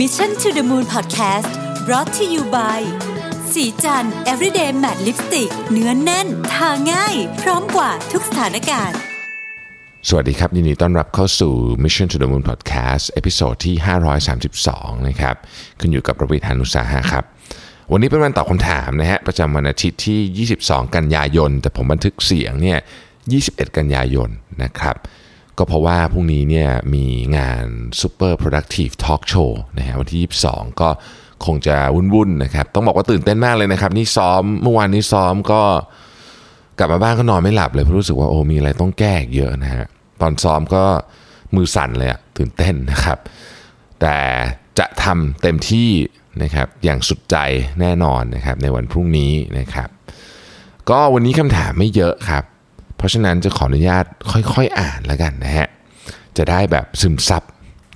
[0.00, 1.50] Mission to the Moon Podcast
[1.86, 2.80] brought to you by
[3.52, 8.98] ศรีจันทร์ everyday matte lipstick เนื้อแน่น ทาง่าย พร้อมกว่าทุกสถานการณ์
[10.08, 11.54] สวัสดีครับ ยินดีต้อนรับเข้าสู่
[11.84, 13.76] Mission to the Moon Podcast episode ที่
[14.40, 15.36] 532 นะครับ
[15.80, 17.24] คุณอยู่กับผมรวิศ หาญอุตสาหะครับ
[17.92, 22.78] วันนี้เป็นวันตอบคำถามนะฮะ ประจำวันอาทิตย์ที่ 22 กันยายน แต่ผมบันทึกเสียงเนี่ย
[23.28, 24.28] 21 กันยายน
[24.62, 24.96] นะครับ
[25.58, 27.64] ก็เพราะว่าพรุ่งนี้เนี่ยมีงาน
[28.00, 30.88] Super Productive Talk Show นะฮะวันที่ 22 ก็
[31.46, 35.62] คงจะวุ่นๆนะครับ ต้องบอกว่าตื่นเต้นมากเลยนะครับ นี่ซ้อมเมื่อวานนี้ซ้อมก็
[36.78, 39.84] กลับมาบ้านก็นอนไม่หลับเลยเพราะรู้สึกว่าโอ้มีอะไรต้องแก้เยอะนะฮะ
[40.20, 40.84] ตอนซ้อมก็
[41.54, 43.18] มือสั่นเลยอะตื่นเต้นนะครับ
[44.00, 44.16] แต่
[44.78, 45.90] จะทำเต็มที่
[46.42, 47.36] นะครับอย่างสุดใจ
[47.80, 49.88] แน่นอนนะครับในวันพรุ่งนี้นะครับ
[50.90, 52.44] ก็วันนี้คำถามไม่เยอะครับ
[53.04, 55.68] เพราะฉะนั้นจะขออนุญาตค่อยๆอ่านแล้วกันนะฮะ
[56.36, 57.42] จะได้แบบซึมซับ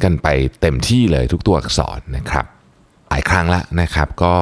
[0.03, 0.29] กันไป
[0.61, 2.45] เต็มที่เลยทุกตัวอักษรนะครับ
[3.09, 4.34] หลายครั้งแล้วนะครับก็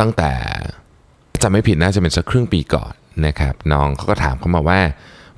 [0.00, 0.32] ตั้งแต่
[1.42, 2.92] จำไม่ผิดน่าจะเป็นสักครึ่งปีก่อน
[3.26, 4.80] นะครับน้องเขาก็ถามเข้ามาว่า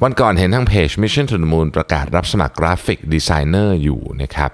[0.02, 4.50] วันก่อนเห็นทางเพจ Mission to the Moon ประกาศรับสมัคร graphic designer อยู่นะครับ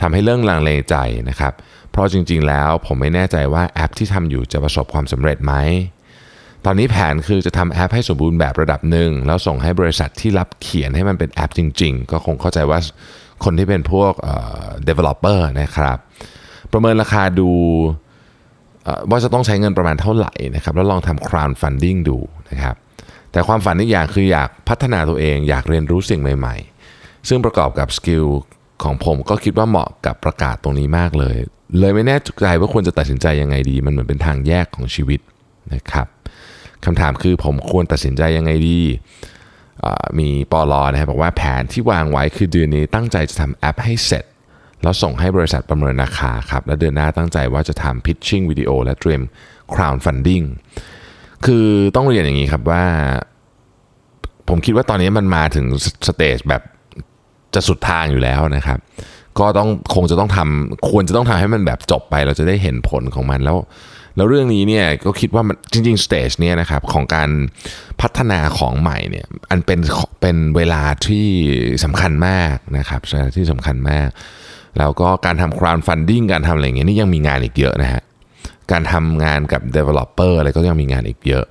[0.00, 0.96] ทำให้เรื่องลังเลใจ
[1.28, 1.52] นะครับ
[1.90, 5.54] เพราะจริงๆแล้วผมไม่แน่ใจว่าแอปที่ทำอยู่จะประสบความสำเร็จไหม
[6.66, 12.78] ตอนนี้แผนคือจะทำแอปให้สมบูรณ์แบบระดับหนึ่ง แล้วส่งให้บริษัทที่รับเขียนให้มันเป็นแอปจริง ๆ ก็คงเข้าใจว่า
[13.44, 15.98] คนที่เป็นพวกเอ่อ developer นะครับ
[16.72, 17.50] ประเมินราคาดู
[19.10, 22.18] ว่าจะต้องใช้เงินประมาณเท่าไหร่นะครับ แล้วลองทำ crowdfunding ดู
[22.50, 22.76] นะครับ
[23.32, 26.56] แต่ความฝันอีกอย่างคืออยากพัฒนาตัวเองอยากเรียนรู้สิ่งใหม่
[26.92, 28.26] ๆ ซึ่งประกอบกับสกิล
[28.82, 31.36] ของผมก็คิดว่าเหมาะกับประกาศตรงนี้มากเลย
[31.78, 35.20] เลยไม่แน่ใจว่าควรจะตัดสินใจยังไงดี มันเหมือนเป็นทางแยกของชีวิต
[35.74, 36.06] นะครับ
[36.84, 38.80] คำถามคือผมควรตัดสินใจยังไงดี
[40.18, 44.24] มีปอลอนะครับบอกว่าแผนที่วางไว้คือเดือนนี้ตั้งใจจะทำแอปให้เสร็จ
[44.82, 49.22] แล้วส่งให้บริษัทประเมินราคาครับ และเดือนหน้าตั้งใจว่าจะทำ pitching วิดีโอและเตรียม
[49.72, 50.46] crowdfunding
[51.46, 51.66] คือ
[51.96, 52.84] ต้องเรียนอย่างนี้ครับว่า
[54.48, 55.66] ผมคิดว่าตอนนี้มันมาถึง
[56.06, 56.62] stage แบบ
[57.54, 58.78] จะสุดทางอยู่แล้วนะครับ
[59.38, 63.56] ก็ต้องคงจะต้องทำควรจะต้องทำให้มันแบบจบไป เราจะได้เห็นผลของมันแล้ว
[64.16, 67.30] แล้วเรื่องนี้เนี่ยก็คิดว่ามันจริงๆ stage เนี่ยนะครับของการ
[68.00, 69.80] พัฒนาของใหม่เนี่ยอันเป็น
[70.20, 71.26] เป็นเวลาที่
[71.84, 74.08] สำคัญมากนะครับเวลาที่สำคัญมาก
[74.78, 78.02] แล้วก็การทำ crowdfunding การทำอะไรเงี้ยนี่ยังมีงานอีกเยอะนะฮะ
[78.72, 81.44] การทำงานกับ developer อะไรก็ยังมีงานอีกเยอะ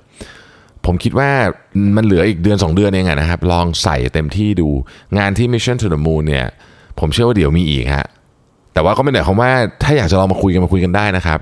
[0.84, 1.30] ผมคิดว่า
[1.96, 4.68] มันเหลืออีกเดือน 2 เดือนเองนะครับ ลองใส่เต็มที่ดู
[5.18, 6.46] งานที่ Mission to the Moon เนี่ย
[7.00, 8.06] ผมเชื่อว่าเดี๋ยวมีอีกฮะ
[8.76, 9.50] แต่ว่าก็ไม่ได้ความว่า
[9.82, 11.38] ถ้าอยากจะลองมาคุยกันมาคุยกันได้นะครับ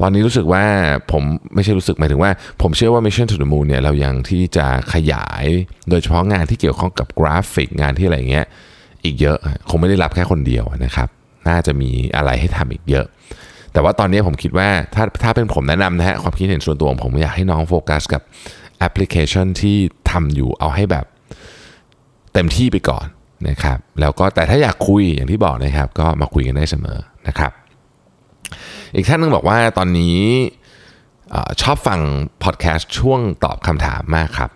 [0.00, 0.64] ตอนนี้รู้สึกว่า
[1.12, 1.22] ผม
[1.54, 2.30] ไม่ใช่รู้สึกหมายถึงว่า
[2.62, 5.44] ผมเชื่อว่า Mission to the Moon เนี่ยเรายังที่จะขยาย
[5.90, 8.46] โดยเฉพาะงานที่เกี่ยวข้องกับกราฟิกงานที่อะไรเงี้ย
[9.04, 9.38] อีกเยอะ
[9.68, 11.08] คงไม่ได้รับแค่คนเดียวนะครับ
[11.48, 13.06] น่าจะมีอะไรให้ทำอีกเยอะ
[13.72, 18.22] แต่ว่าตอนนี้ผมคิดว่าถ้าถ้าเป็นผมแนะนำนะฮะความคิดเห็นส่วนตัวของผมอยากให้น้องโฟกัสกับ
[18.78, 19.76] แอปพลิเคชันที่
[20.10, 21.06] ทำอยู่เอาให้แบบ
[22.34, 23.06] เต็มที่ไปก่อน
[23.48, 27.52] นะครับแล้วก็แต่ถ้าอยากคุยอย่างที่บอกนะครับ ก็มาคุยกันได้เสมอนะครับ
[28.94, 30.18] อีกท่านหนึงบอกว่าตอนนี้
[31.62, 32.00] ชอบฟัง
[32.44, 34.50] พอดแคสต์ช่วงตอบคำถามมากครับ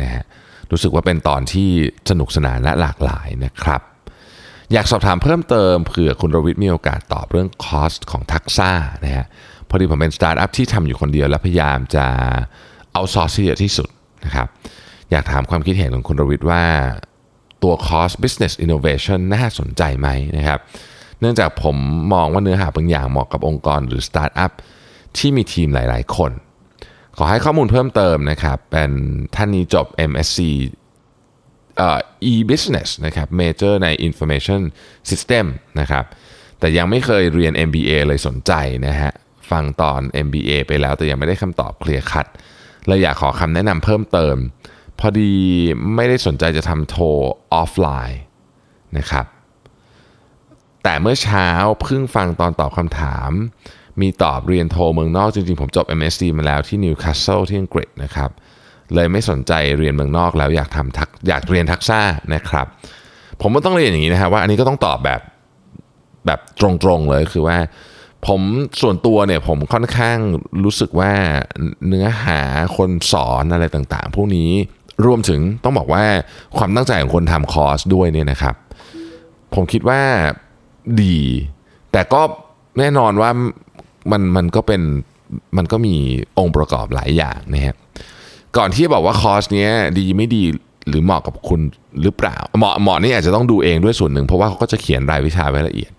[0.00, 0.24] นะฮะ
[0.70, 1.68] รู้สึกว่าเป็นตอนที่
[2.10, 3.80] สนุกสนานและหลากหลายนะครับ
[4.72, 8.70] อยากสอบถามเพิ่มเติมเผื่อคุณรวิทย์มีโอกาสตอบเรื่องคอร์สของทักษะ
[9.04, 9.26] นะฮะ
[9.68, 12.06] พอดีผมเป็นสตาร์ทอัพที่ทำอยู่คนเดียวและพยายามจะ
[12.92, 13.88] outsource ที่เยอะที่สุด
[14.24, 14.46] นะครับ
[15.10, 16.62] อยากถามความคิดเห็นของคุณรวิทย์ว่า
[17.62, 20.60] ตัว course business innovation น่าสนใจไหมนะครับ
[21.20, 21.76] เนื่องจากผม
[22.14, 24.52] มองว่าเนื้อหาบางอย่างเหมาะกับองค์กรหรือสตาร์ทอัพ
[25.16, 26.32] ที่มีทีมหลาย ๆ คน
[27.16, 28.90] ขอให้ข้อมูลเพิ่มเติมนะครับ เป็น
[29.34, 30.38] ท่านนี้จบ MSc
[31.78, 31.98] เอ่อ
[32.30, 34.60] e-business นะครับ major ใน information
[35.10, 35.46] system
[35.80, 36.04] นะครับ
[36.58, 38.52] แต่ยังไม่เคยเรียน MBA เลยสนใจ
[38.86, 39.12] นะฮะ
[39.50, 42.26] ฟังตอน MBA ไปแล้วแต่ยังไม่ได้คำตอบ clear cut
[42.86, 44.36] เลยอยากขอคำแนะนำเพิ่มเติม
[45.04, 45.32] พอดี
[45.94, 47.04] ไม่ได้สนใจจะทำโท
[47.52, 48.22] ออฟไลน์
[48.98, 49.26] นะครับ
[50.82, 51.48] แต่เมื่อเช้า
[51.82, 53.30] เพิ่งฟังตอนตอบคำถาม
[54.00, 58.30] มีตอบเรียนโทเมืองนอกจริงๆ ผมจบ MSc มาแล้วที่นิวคาสเซิลที่อังกฤษนะครับ
[58.94, 62.00] เลยไม่สนใจเรียนเมืองนอกแล้วอยากทำทักอยากเรียนทักษะ
[62.34, 62.66] นะครับ
[63.40, 65.20] ผมก็ต้องเรียนอย่างนี้นะครับว่าอันนี้ก็ต้องตอบแบบ
[66.26, 66.68] แบบตร
[66.98, 67.58] งๆเลยคือว่า
[68.26, 68.40] ผม
[68.80, 70.18] ส่วนตัวเนี่ยผมค่อนข้าง
[70.64, 71.12] รู้สึกว่า
[71.88, 72.40] เนื้อหา
[72.76, 74.50] คนสอนอะไรต่างๆ พวกนี้
[75.06, 76.04] รวมถึงต้องบอกว่า
[76.56, 78.54] ความตั้งใจของคนทำคอร์สด้วยเนี่ยนะครับ
[79.54, 80.00] ผมคิดว่า
[81.02, 81.18] ดี
[81.92, 82.22] แต่ก็
[82.78, 83.30] แน่นอนว่า
[84.10, 84.82] มันมันก็เป็น
[85.56, 85.94] มันก็มี
[86.38, 87.76] องค์ประกอบหลายอย่างนะครับ
[88.56, 90.42] ก่อนที่จะบอกว่าคอร์สเนี้ยดีไม่ดี
[90.88, 91.60] หรือเหมาะกับคุณ
[92.02, 95.92] หรือเปล่าเหมาะเหมาะนี่อาจจะต้องดูเองด้วยส่วนหนึ่ง เพราะว่าเขาก็จะเขียนรายวิชาไว้ละเอียด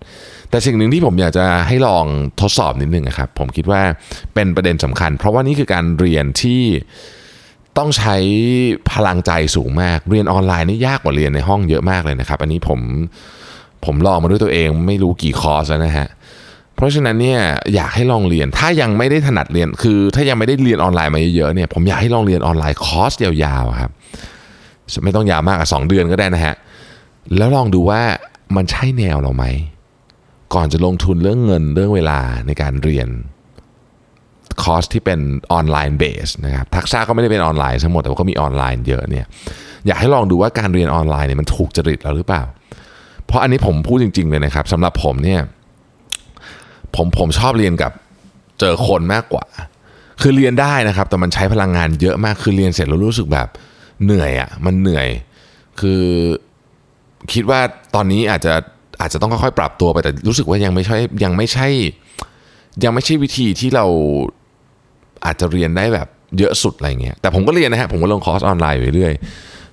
[0.50, 2.06] แต่สิ่งหนึ่งที่ผมอยากจะให้ลอง
[2.42, 3.82] ทดสอบนิดนึงนะครับ ผมคิดว่า
[4.34, 6.62] เป็นประเด็นสำคัญ เพราะว่านี่คือการเรียนที่
[7.78, 8.16] ต้องใช้
[8.92, 12.80] พลังใจสูงมาก เรียนออนไลน์นี่ยากกว่าเรียนในห้องเยอะมากเลยนะครับ อันนี้ผม
[13.86, 16.08] ผมลองมาด้วยตัวเองไม่รู้กี่คอร์สแล้วนะฮะ
[16.76, 17.42] เพราะฉะนั้นเนี่ย
[17.76, 23.92] อยากให้ลองเรียนถ้ายังไม่ได้ถนัดเรียนคือ ถ้ายังไม่ได้เรียนออนไลน์มาเยอะๆเนี่ยผมอยากให้ลองเรียนออนไลน์คอร์สยาวๆครับ
[25.04, 26.56] ไม่ต้องยาวมากอะสองเดือนก็ได้นะฮะ
[27.38, 28.02] แล้วลองดูว่า
[28.56, 29.46] มันใช่แนวเราไหม
[30.54, 33.08] ก่อนจะลงทุนเรื่องเงินเรื่องเวลาในการเรียน
[34.62, 35.20] คอร์สที่เป็น
[35.54, 39.26] online base นะครับทักษะก็ไม่ได้เป็นออนไลน์ทั้งหมดแต่ว่าก็มีออนไลน์เยอะเนี่ย
[39.88, 42.44] อยากให้ลองดูว่าการเรียนออนไลน์เนี่ยมันถูกจริตเราหรือเปล่า
[43.26, 45.42] เพราะอันนี้ผมพูดจริง ๆ เลยนะครับสำหรับผมเนี่ย
[46.96, 47.92] ผมผมชอบเรียนกับ
[48.60, 49.46] เจอคนมากกว่า
[50.22, 53.48] คือเรียนได้นะครับ แต่มันใช้พลังงานเยอะมากคือเรียนเสร็จแล้วรู้สึกแบบ
[54.04, 55.08] เหนื่อยอะ่ะมันเหนื่อย
[55.80, 56.02] คือ
[57.34, 57.60] คิดว่า
[57.96, 58.54] ตอนนี้อาจจะ
[59.02, 61.68] อาจจะต้องค่อยๆปรับตัวไปแต่รู้สึกว่ายังไม่ใช่ยังไม่ใช่
[62.84, 63.86] ยังไม่ใช่วิธีที่เรา
[65.26, 66.08] อาจจะเรียนได้แบบ
[66.40, 69.14] เยอะสุดอะไรเงี้ยแต่ผมก็เรียนนะฮะผมก็ลงคอร์สออนไลน์ไปเรื่อย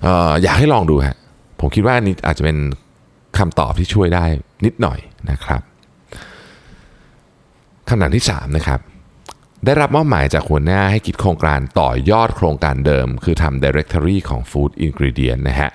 [0.07, 1.17] อออยากให้ลองดูฮะ
[1.61, 2.59] ผมคิดว่านี่อาจจะเป็น
[3.39, 4.25] คำตอบที่ช่วยได้
[4.65, 4.99] นิดหน่อย
[5.31, 5.63] นะครับ
[7.89, 8.81] คำถามที่3นะครับ
[9.65, 15.71] ได้รับมอบหมายจากหัวหน้าให้คิดโครงการต่อยอดโครงการเดิม คือทำ directory ของ food ingredient นะฮะ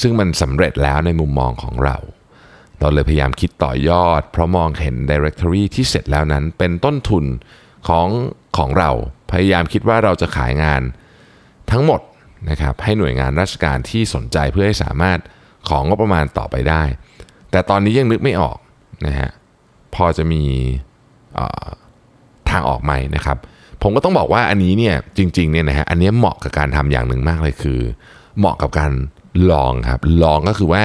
[0.00, 1.96] ซึ่งมันสำเร็จแล้วในมุมมองของเรา
[2.80, 7.24] เราเลยพยายามคิดต่อยอด เพราะมองเห็น directory ที่เสร็จแล้วนั้นเป็นต้นทุน
[7.88, 8.08] ของ
[8.58, 8.90] ของเรา
[9.30, 10.82] พยายามคิดว่าเราจะขายงาน
[11.70, 12.00] ทั้งหมด
[12.50, 15.18] นะครับให้หน่วยงานราชการที่สนใจเพื่อให้สามารถ
[15.68, 16.82] ของงบประมาณต่อไปได้
[17.50, 18.58] แต่ตอนนี้ยังนึกไม่ออก
[19.06, 19.30] นะฮะ
[19.94, 20.42] พอจะมี
[22.50, 23.36] ทางออกไหมนะครับ
[23.82, 27.80] ผมก็ต้องบอกว่าอันนี้เนี่ยจริงๆเนี่ยนะฮะอันนี้เหมาะกับการทำอย่างหนึ่งมากเลยคือ
[28.38, 28.92] เหมาะกับการ
[29.50, 30.84] ลองครับลองก็คือว่า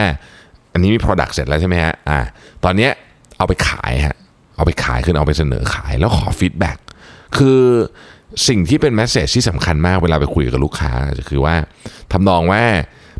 [0.73, 2.19] อันนี้มี Product เสร็จแล้วใช่ไหมฮะอ่า
[2.63, 2.89] ตอนนี้
[3.37, 4.15] เอาไปขายฮะ
[4.55, 6.77] เอาไปขายคือเอาไปเสนอขายแล้วขอ feedback
[7.37, 7.61] คือ
[8.47, 11.55] สิ่งที่เป็น message ที่สำคัญมากเวลาไปคุยกับลูกค้าจะคือว่า
[12.11, 12.63] ทำนองว่า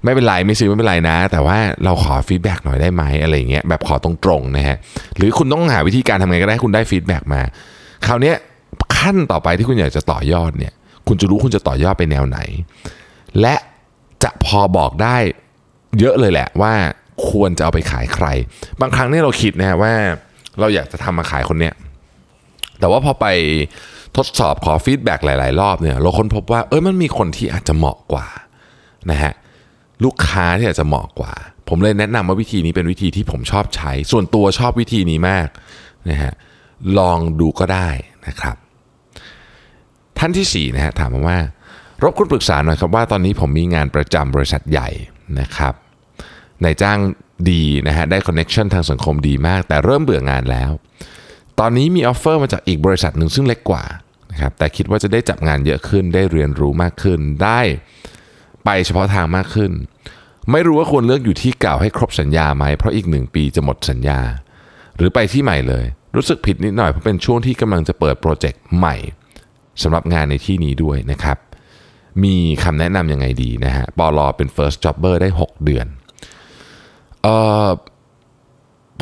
[0.04, 4.78] ไม่เป็นไรไม่ซื้อไม่เป็นไรนะ แต่ว่าเราขอ feedback หน่อยได้ไหมอะไรเงี้ยแบบขอตรงๆนะฮะ
[5.18, 7.42] หรือคุณต้องหาวิธีการทำไงก็ได้คุณได้ feedback มา
[8.06, 8.34] คราวนี้
[8.98, 10.74] ขั้นต่อไปที่คุณอยากจะต่อยอดเนี่ย
[11.08, 12.40] คุณจะรู้คุณจะต่อยอดไปแนวไหน
[13.42, 13.56] และ
[14.24, 15.16] จะพอบอกได้
[16.00, 16.74] เยอะเลยแหละว่า
[17.30, 18.28] ควรจะเอาไปขายใคร
[18.82, 19.94] บางครั้งเนี่ยเราคิดนะว่า
[20.60, 21.74] เราอยากจะทำมาขายคนเนี้ย
[22.80, 23.26] แต่ว่าพอไป
[24.18, 28.28] ทดสอบขอฟีดแบ็กหลาย ๆ รอบเนี่ยเราค้นพบว่าเออมันมีคนที่อาจจะเหมาะกว่า
[29.12, 29.34] นะฮะ
[30.04, 31.34] ลูกค้าที่อาจจะเหมาะกว่า
[31.70, 35.48] ผมเลยแนะนำว่าวิธีนี้เป็นวิธีที่ผมชอบใช้ ส่วนตัวชอบวิธีนี้มาก
[36.10, 36.34] นะฮะ
[36.98, 37.90] ลองดูก็ได้
[38.28, 38.56] นะครับ
[40.18, 41.40] ท่านที่4นะฮะถามมาว่า
[42.04, 44.90] รบกวนปรึกษาหน่อยครับว่าตอนนี้ผมมีงานประจำบริษัทใหญ่
[45.40, 45.74] นะครับ
[46.64, 47.00] นายจ้าง
[47.50, 50.72] ดีนะฮะได้ connection ทางสังคมดีมาก แต่เริ่มเบื่องานแล้ว
[51.60, 53.84] ตอนนี้มี offer มาจากอีกบริษัทหนึ่งซึ่งเล็กกว่า
[54.32, 57.60] นะครับแต่คิดว่าจะได้จับงานเยอะขึ้นได้เรียนรู้มากขึ้น ได้
[58.66, 59.72] ไปเฉพาะทางมากขึ้น
[60.52, 64.20] ไม่รู้ว่าควรเลือกอยู่ที่เก่าให้ครบสัญญาไหม เพราะอีกหนึ่งปีจะหมดสัญญา
[64.96, 68.96] หรือไปที่ใหม่เลย รู้สึกผิดนิดหน่อยเพราะเป็นช่วงที่กำลังจะเปิดโปรเจกต์ใหม่
[69.82, 71.38] สำหรับงานในที่นี้ด้วยนะครับ
[72.24, 75.88] มีคำแนะนำยังไงดีนะฮะปอลอเป็น first jobber ได้ 6 เดือน
[77.24, 77.28] เอ
[77.66, 77.70] อ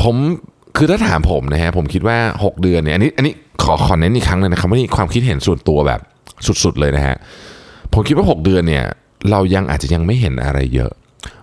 [0.01, 0.15] ผม
[0.79, 3.33] คือถ้าถามผมนะฮะผมคิดว่า 6 เดือนเนี่ยอันนี้อันนี้
[3.63, 6.01] ขอขอเน้นอีกครั้งเลยนะครับว่านี่ความคิดเห็นส่วนตัวแบบ
[6.63, 7.15] สุดๆเลยนะฮะ
[7.93, 8.85] ผมคิดว่า 6 เดือนเนี่ย
[9.31, 10.91] เรายังอาจจะยังไม่เห็นอะไรเยอะ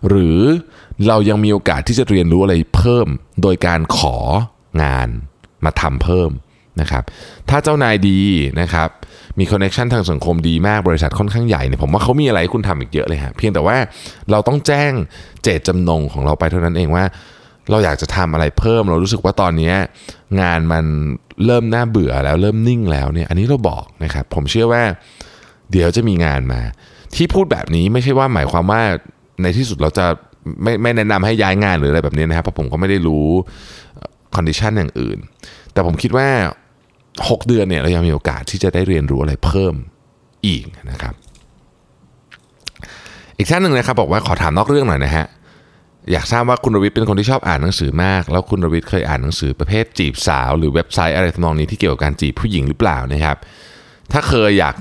[0.09, 0.39] หรือ
[1.09, 3.09] เรายังมีโอกาสที่จะเรียนรู้อะไรเพิ่ม
[3.43, 4.17] โดยการขอ
[4.83, 5.09] งาน
[5.65, 6.31] มาทำเพิ่ม
[6.81, 7.03] นะครับ
[7.51, 8.21] ถ้าเจ้านายดี
[8.61, 8.89] นะครับ
[9.39, 13.77] มีคอนเน็ชันทางสังคมดีมากบริษัทค่อนข้างใหญ่เนี่ยผมว่าเขามีอะไรคุณทำอีกเยอะเลยฮะเพียงแต่ว่า
[14.31, 14.93] เราต้องแจ้ง
[15.43, 17.05] เจตจำนงของเราไปเท่านั้นเองว่า
[17.71, 19.73] เราอยากจะทำอะไรเพิ่ม เรารู้สึกว่าตอนนี้
[20.41, 20.85] งานมัน
[21.47, 24.83] เริ่มน่าเบื่อแล้วเริ่มนิ่งแล้วเนี่ยอันนี้เราบอกนะครับ ผมเชื่อว่า
[25.71, 26.61] เดี๋ยวจะมีงานมา
[27.17, 28.83] ที่พูดแบบนี้ไม่ใช่ว่าหมายความว่า
[29.43, 30.07] ในที่สุดเราจะ
[30.63, 33.27] ไม่ไม่แนะนำให้ย้ายงานหรืออะไรแบบนี้นะครับเพราะผมก็ไม่ได้รู้
[34.35, 35.19] condition อย่างอื่น
[35.73, 36.29] แต่ผมคิดว่า
[36.87, 39.75] 6 เดือนเนี่ยเรายังมีโอกาสที่จะได้เรียนรู้อะไรเพิ่ม
[40.47, 41.15] อีกนะครับ
[43.39, 45.27] อีกท่านหนึ่งนะครับบอกว่าขอถามนอกเรื่องหน่อยนะฮะ
[46.13, 53.37] อยากทราบว่าคุณรวิทย์เป็นคนที่ชอบอ่านหนังสือมาก แล้วคุณรวิทย์เคยอ่านหนังสือประเภทจีบสาว หรือเว็บไซต์อะไรทำนองนี้ที่เกี่ยวกับการจีบผู้หญิงหรือเปล่านะครับ
[54.13, 54.75] ถ้าเคยอยาก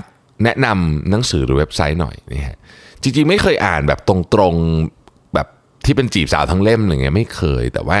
[0.44, 2.58] แนะนำหนังสือหรือเว็บไซต์หน่อยนี่ฮะ
[3.02, 4.14] จริงๆไม่เคยอ่านแบบตร
[4.52, 5.46] งๆแบบ
[5.84, 7.98] ที่เป็นจีบสาวทั้งเล่มอย่างเงี้ยไม่เคย แต่ว่า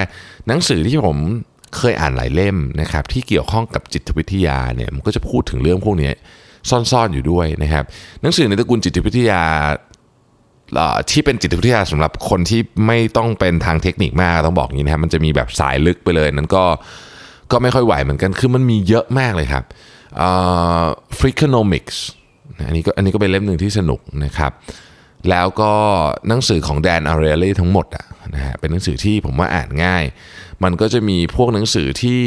[0.48, 1.16] หนังสือที่ผม
[1.76, 6.12] เคยอ่านหลายเล่มนะครับที่เกี่ยวข้องกับจิตวิทยาเนี่ยมันก็จะพูดถึงเรื่องพวกนี้
[6.70, 7.84] ซ่อนๆอยู่ด้วยนะครับ
[8.22, 9.42] หนังสือในตระกูลจิตวิทยา
[11.10, 16.64] ที่เป็นจิตวิทยาสำหรับคนที่ไม่ต้องเป็นทางเทคนิคมากต้องบอกอย่างนี้นะครับมันจะมีแบบสายลึกไปเลยนั้นก็
[17.52, 19.64] ก็ไม่ค่อยไหวเหมือนกันคือมันมีเยอะมากเลยครับ
[20.16, 20.30] เอ่
[20.82, 20.84] อ
[21.18, 21.96] Freakonomics
[22.66, 24.52] อันนี้ก็อันนี้ก็เป็นเล่มหนึ่งที่สนุกนะครับ
[25.30, 25.72] แล้วก็
[26.28, 28.04] หนังสือของแดนอาร์เลลี่ทั้งหมดอะ
[28.34, 30.04] นะฮะเป็นหนังสือที่ผมว่าอ่านง่าย
[30.64, 32.20] มันก็จะมีพวกหนังสือที่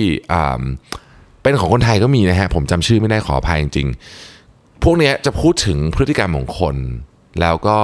[1.43, 6.75] เป็นของคนไทยก็มีนะฮะผมจำชื่อไม่ได้ขออภัยจริงๆ พวกนี้จะพูดถึงพฤติกรรมของคน
[7.41, 7.79] แล้วก็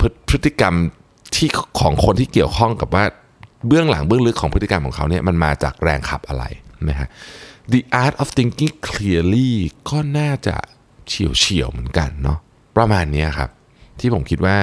[0.00, 0.74] พฤพฤติกรรม
[1.34, 1.48] ที่
[1.80, 3.04] ของคนที่เกี่ยวข้องกับว่า
[3.66, 6.44] เบื้องหลังเบื้องลึกของพฤติกรรมของเขาเนี่ยมันมาจากแรงขับอะไร
[6.88, 7.08] นะฮะ
[7.72, 9.50] The Art of Thinking Clearly
[9.90, 10.56] ก็น่าจะ
[11.08, 12.38] เฉียวเฉียวเหมือนกันเนาะ
[12.76, 13.50] ประมาณนี้ครับ
[14.00, 14.56] ที่ผมคิดว่า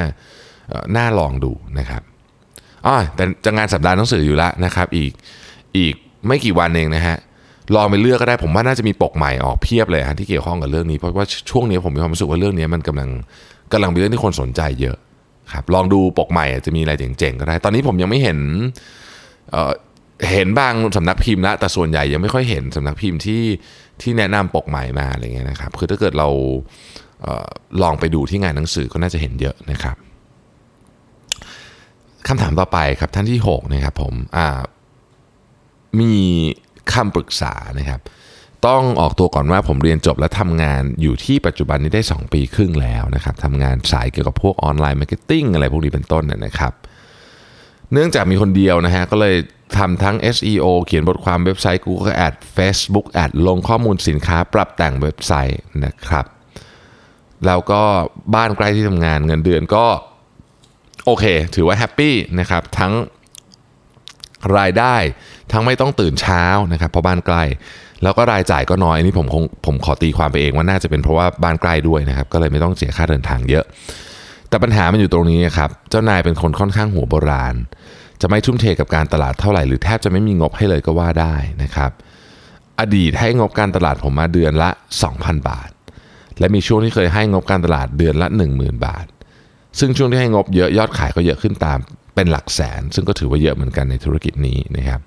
[0.95, 2.01] น่าลองดูนะครับ
[2.85, 5.11] อ๋อแต่จะงานสัปดาห์หนังสืออยู่แล้วนะครับ อีก
[5.77, 5.93] อีก
[6.27, 7.17] ไม่กี่วันเองนะฮะ
[7.75, 13.09] ลองไปเลือกก็ได้ผมว่าน่าจะมีปกใหม่ออกเพียบเลยฮะที่เกี่ยวข้องกับเรื่องนี้เพราะว่าช่วงนี้ผมมีความรู้สึกว่าเรื่องนี้มันกำลัง
[13.71, 14.97] กำลังเป็นเรื่องที่คนสนใจเยอะ
[15.53, 18.39] ครับลองดูปกใหม่จะมีอะไรเจ๋งๆก็ได้ ตอนนี้ผมยังไม่เห็น
[19.51, 23.43] เห็นบางสำนักพิมพ์แล้วแต่ส่วนใหญ่ยังไม่ค่อยเห็นสำนักพิมพ์ที่
[24.01, 26.29] ที่แนะนำปกใหม่มาอะไรเงี้ยนะครับคือถ้าเกิดเรา
[27.21, 27.47] เออ
[27.81, 29.95] ลองไปดูที่งานหนังสือก็น่าจะเห็นเยอะนะครับ
[32.27, 34.13] คำถามต่อไปครับท่านที่6นะครับผม
[35.99, 36.13] มี
[36.93, 37.99] คำปรึกษานะครับ
[38.67, 46.73] ต้องออกตัวก่อนว่าผมเรียนจบและทำงานอยู่ที่ปัจจุบันนี้ได้ 2 ปีครึ่งแล้วนะครับทำงานสายเกี่ยวกับพวก online marketing อะไรพวกนี้เป็นต้นนะนะครับ
[47.93, 49.35] เนื่องจากมีคนเดียวนะฮะก็เลย
[49.77, 56.25] ทำทั้ง SEO เขียนบทความเว็บไซต์ Google Ad Facebook Ad ลงข้อมูลสินค้าปรับแต่งเว็บไซต์นะครับ
[57.45, 57.81] แล้วก็
[58.35, 59.85] บ้านใกล้ที่ทำงานเงินเดือนก็
[61.05, 61.25] โอเค
[61.55, 62.93] ถือว่าแฮปปี้นะครับทั้ง
[64.57, 64.95] รายได้
[65.51, 67.43] ทั้งไม่ต้องตื่นเช้านะครับเพราะบ้านใกล้
[68.03, 73.65] แล้วก็รายจ่ายก็น้อยอันนี้ผมคงผมขอตีความไปเองว่าน่าจะเป็นเพราะว่าบ้านใกล้ด้วยนะครับ ก็เลยไม่ต้องเสียค่าเดินทางเยอะ
[74.49, 77.55] แต่ปัญหามันอยู่ตรงนี้ครับ เจ้านายเป็นคนค่อนข้างหัวโบราณ
[78.21, 81.91] จะไม่ทุ่มเทกับการตลาดเท่าไหร่หรือแทบจะไม่มีงบให้เลยก็ว่าได้นะครับ
[82.79, 84.69] อดีตให้งบการตลาดผมมาเดือนละ
[85.09, 85.69] 2,000 บาท
[86.39, 89.05] และมีช่วงที่เคยให้งบการตลาดเดือนละ 10,000 บาท
[89.79, 91.79] ซึ่งช่วงที่ให้งบเยอะยอดขายก็เยอะขึ้นตาม
[92.15, 94.99] เป็นหลักแสน ซึ่งก็ถือว่าเยอะเหมือนกันในธุรกิจนี้นะครับ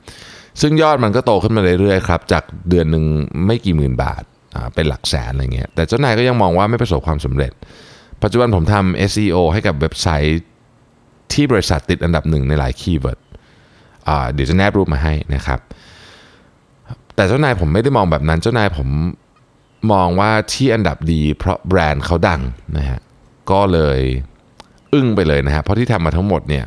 [0.60, 3.04] ซึ่งยอดมันก็โตขึ้นมาเรื่อยๆครับจากเดือนหนึ่ง
[3.46, 4.22] ไม่กี่หมื่นบาท
[4.74, 7.52] เป็นหลักแสนอะไรเงี้ยแต่เจ้านายก็ยังมองว่าไม่ประสบความสำเร็จ
[8.22, 10.42] ปัจจุบันผมทำ SEO ให้กับเว็บไซต์
[11.32, 13.20] ที่บริษัทติดอันดับหนึ่งในหลาย keyword
[14.32, 15.60] เดี๋ยวจะแนบรูปมาให้นะครับ
[17.14, 18.88] แต่เจ้านายผมไม่ได้มองแบบนั้น เจ้านายผม
[19.92, 22.40] มองว่าที่อันดับดี เพราะแบรนด์เขาดัง
[22.76, 23.00] นะฮะ
[23.50, 24.00] ก็เลย
[24.92, 26.64] อึ้งไปเลยนะฮะเพราะที่ทำมาทั้งหมดเนี่ย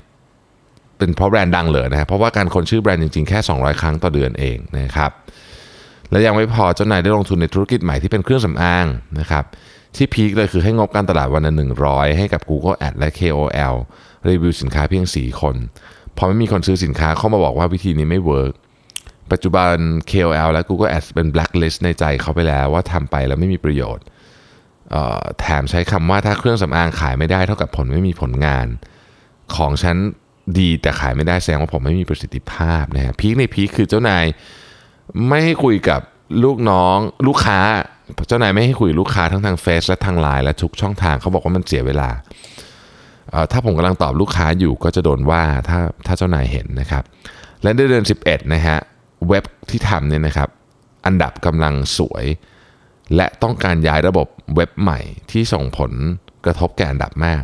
[0.98, 5.12] เป็นเพราะแบรนด์ดังเลยนะเพราะว่าการค้นชื่อแบรนด์จริงๆ แค่ 200 ครั้งต่อเดือนเองนะครับ
[6.12, 8.86] และยังไม่พอเจ้านายได้ลงทุนในธุรกิจใหม่ที่เป็นเครื่องสำอาง
[9.20, 9.44] นะครับ
[9.96, 11.54] ที่พีคเลยคือให้งบการตลาดวันละ
[11.86, 13.76] 100 ให้กับ Google Ad และ KOL
[14.30, 15.56] รีวิวสินค้าเพียง 4 คน
[16.18, 18.54] พอไม่มีคนซื้อสินค้าเข้ามาบอกว่าวิธีนี้ไม่เวิร์ก
[19.32, 19.74] ปัจจุบัน
[20.12, 24.06] KOL และ Google Ads เป็น blacklist ในใจเขาไปแล้วว่าทำไปแล้วไม่มีประโยชน์
[25.40, 28.68] แถมใช้คำว่าถ้าเครื่องสำอางขายไม่ได้เท่ากับผลไม่มีผลงาน
[29.56, 29.98] ของฉัน
[30.60, 34.26] ดีแต่ขายไม่ได้แสดงว่าผมไม่มีประสิทธิภาพนะฮะพีคในพีคคือเจ้านาย
[35.28, 36.02] ไม่ให้คุยกับ
[36.44, 36.98] ลูกน้อง
[37.28, 37.60] ลูกค้า
[38.28, 42.10] เจ้านายไม่ให้คุยลูกค้าทั้งทางเฟซและทางไลน์และทุกช่องทางเขาบอกว่ามันเสียเวลา
[43.52, 47.04] ถ้าผมกำลังตอบลูกค้าอยู่ก็จะโดนว่าถ้าถ้าเจ้านายเห็นนะครับ
[47.64, 48.78] และในเดือน 11นะฮะ
[49.28, 50.50] เว็บที่ทำเนี่ยนะครับ
[51.06, 52.26] อันดับกำลังสวย
[53.16, 55.00] และต้องการย้ายระบบเว็บใหม่
[55.32, 55.92] ที่ส่งผล
[56.46, 57.44] กระทบแก่อันดับมาก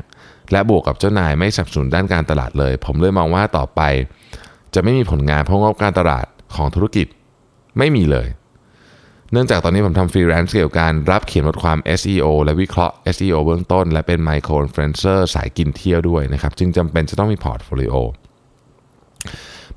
[0.51, 3.81] และบวกกับเจ้านายไม่สนับสนุนด้านการตลาดเลย ผมเลยมองว่าต่อไป
[4.74, 7.08] จะไม่มีผลงานเพราะงบการตลาดของธุรกิจ
[7.77, 8.27] ไม่มีเลย
[9.31, 17.96] เนื่องจากตอนนี้ผมทำฟรีแลนซ์เกี่ยวกับการรับเขียนบทความ SEO และวิเคราะห์ SEO เบื้องต้น และเป็น micro influencer สายกินเที่ยวด้วยนะครับ จึงจำเป็นจะต้องมี portfolio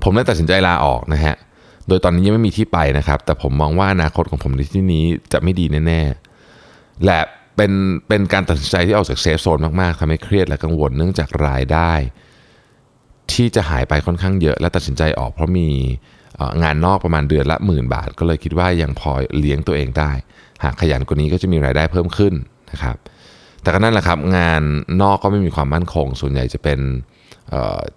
[0.02, 1.34] ผมเลยตัดสินใจลาออกนะฮะ
[1.88, 7.20] โดยตอนนี้ยังไม่มีที่ไปนะครับ แต่ผมมองว่าอนาคตของผมในที่นี้จะไม่ดีแน่ๆและ
[7.56, 7.72] เป็น
[8.08, 11.92] เป็นการตัดสินใจที่ออกจาก safe zone มากๆทำให้เครียดและกังวลเนื่องจากรายได้
[13.32, 15.68] ที่จะหายไปค่อนข้างเยอะและตัดสินใจออกเพราะมี
[16.62, 20.12] งานนอกประมาณเดือนละหมื่นบาท ก็เลยคิดว่ายังพอเลี้ยงตัวเองได้
[20.64, 22.34] หากขยันกว่านี้ก็จะมีรายได้เพิ่มขึ้น
[22.72, 22.96] นะครับ
[23.62, 24.62] แต่ก็นั่นแหละครับงาน
[25.02, 26.80] นอกก็ไม่มีความมั่นคง ส่วนใหญ่จะเป็น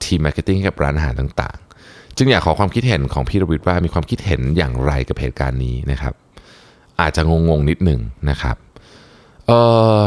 [0.04, 6.14] ทีม marketing กับร้านอาหารต่างๆ จึงอยากขอความคิดเห็นของพี่รวิทย์ว่ามีความคิดเห็นอย่างไรกับเหตุการณ์นี้นะครับ
[7.02, 8.56] อาจจะงงๆนิดหนึ่งนะครับ
[9.48, 9.54] เอ
[10.00, 10.01] อ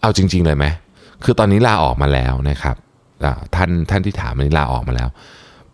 [0.00, 0.66] เอาจริง ๆ เลยไหม
[1.24, 2.76] คือตอนนี้ลาออกมาแล้วนะครับ
[3.54, 5.08] ท่านท่านที่ถามอันนี้ลาออกมาแล้ว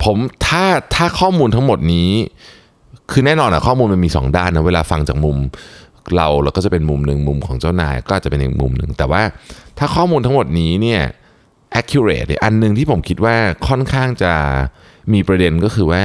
[0.02, 2.10] ผมถ้าถ้าข้อมูลทั้งหมดนี้
[3.10, 5.36] คือแน่นอนอะข้อมูลมันมี 2 ด้านนะเวลาฟังจากมุม
[6.16, 9.22] เราเราก็จะเป็นมุมหนึ่งมุมของเจ้านายก็จะเป็นอีกมุมหนึ่งแต่ว่า
[9.78, 11.02] ถ้าข้อมูลทั้งหมดนี้เนี่ย
[11.80, 13.36] accurate อันหนึ่งที่ผมคิดว่า
[13.68, 14.32] ค่อนข้างจะ
[15.12, 16.02] มีประเด็นก็คือว่า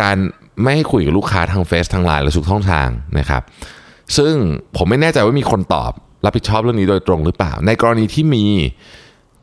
[0.00, 0.16] การ
[0.62, 3.42] ไม่ให้คุยกับลูกค้าทางเฟซทางไลน์หรือทุกช่องทางนะครับ
[4.16, 4.34] ซึ่ง
[4.76, 5.92] ผมไม่แน่ใจว่ามีคนตอบ
[6.26, 8.44] รับผิดชอบเรื่องนี้โดยตรงหรือเปล่า ในกรณีที่มี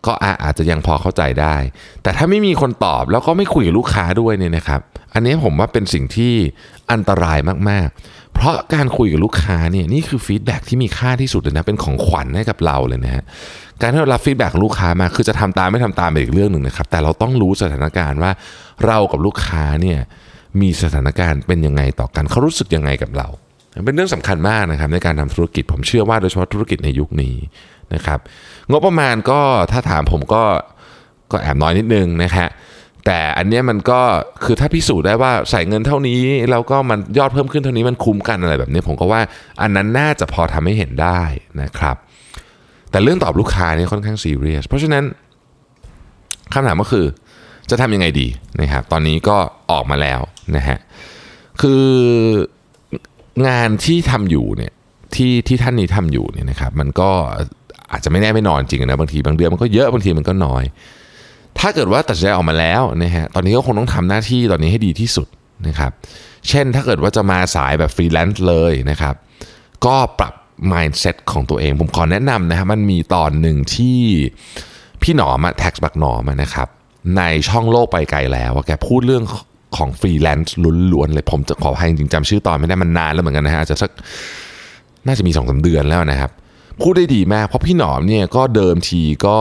[0.08, 0.14] ก็
[0.44, 1.56] อาจจะยังพอเข้าใจได้
[2.04, 4.82] แต่ถ้าไม่มีคนตอบแล้วก็ไม่คุยกับลูกค้าด้วยเนี่ยนะครับ
[5.14, 6.34] อันนี้ผมว่าเป็นสิ่งที่
[6.92, 13.24] อันตรายมากๆ เพราะการคุยกับลูกค้าเนี่ยนี่คือฟีดแบ็ที่มีค่าที่สุดเลยนะเป็นของขวัญให้กับเราเลยนะฮะ
[13.82, 18.32] การที่เรารับฟีดแบ็ของลูกค้ามาคือจะทำตามไม่ทำตามเป็นอีกเรื่องหนึ่งนะครับ แต่เราต้องรู้สถานการณ์ว่า
[18.86, 20.00] เรากับลูกค้าเนี่ย
[20.62, 23.28] มีสถานการณ์เป็นยังไงต่อกันเขารู้สึกยังไงกับเรา
[23.86, 27.36] เป็นเรื่องสำคัญมากนะครับในการทำธุรกิจผมเชื่อว่าโดยเฉพาะธุรกิจในยุคนี้
[27.94, 28.20] นะครับ
[28.70, 29.40] งบประมาณก็
[29.72, 30.44] ถ้าถามผมก็
[31.32, 32.50] ก็แอบน้อยนิดนึงนะฮะ
[33.06, 34.02] แต่อันนี้มันก็
[34.44, 39.22] คือถ้าพิสูจน์ได้ว่าใส่เงินเท่านี้แล้วก็มันยอดเพิ่มขึ้นเท่านี้มันคุ้มกันอะไรแบบนี้ ผมก็ว่า
[39.62, 41.22] อันนั้นน่าจะพอทำให้เห็นได้
[41.62, 41.96] นะครับ
[42.92, 45.04] แต่เรื่องตอบลูกค้านี่ค่อนข้างซีเรียสเพราะฉะนั้น
[46.54, 47.06] คำถามก็คือ
[47.70, 48.28] จะทำยังไงดี
[48.62, 49.38] นะครับตอนนี้ก็
[49.72, 50.20] ออกมาแล้ว
[50.56, 50.78] นะฮะ
[51.62, 51.84] คือ
[53.48, 54.74] งานที่ทำอยู่เนี่ย
[55.16, 57.10] ที่ที่ท่านนี้ทำอยู่เนี่ยนะครับ มันก็
[57.92, 60.64] อาจจะไม่แน่ไม่นอนจริงนะบางทีบางเดือนมันก็เยอะบางทีมันก็น้อย
[61.60, 65.28] ถ้าเกิดว่าตัดสินใจออกมาแล้วนะฮะตอนนี้ก็คงต้องทำหน้าที่ตอนนี้ให้ดีที่สุด
[65.68, 65.92] นะครับ
[66.50, 69.16] เช่นถ้าเกิดว่าจะมาสายแบบฟรีแลนซ์เลยนะครับ
[69.86, 70.34] ก็ปรับ
[70.72, 74.00] mindset ของตัวเอง ผมขอแนะนำนะครับมันมีตอนหนึ่งที่
[75.02, 76.68] พี่หนอมอะ TaxBugnoms นะครับ
[77.18, 79.24] ในช่องโลกไปไกลแล้วแกพูดเรื่อง
[79.78, 80.56] ของฟรีแลนซ์
[80.92, 83.92] ล้วนๆเลยผมจะขอโทษจริงจำชื่อตอนไม่ได้มันนานแล้วเหมือนกันนะฮะอาจจะสัก
[85.08, 86.32] น่าจะมีสองสามเดือนแล้วนะครับ
[86.82, 89.38] พูดได้ดีมาก เพราะพี่หนอมเนี่ยก็เดิมทีก็